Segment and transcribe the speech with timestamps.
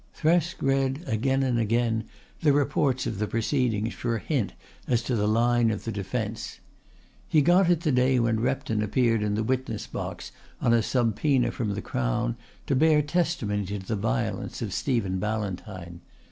[0.17, 2.05] Thresk read again and again
[2.39, 4.53] the reports of the proceedings for a hint
[4.87, 6.59] as to the line of the defence.
[7.29, 11.51] He got it the day when Repton appeared in the witness box on a subpoena
[11.51, 12.35] from the Crown
[12.65, 16.01] to bear testimony to the violence of Stephen Ballantyne.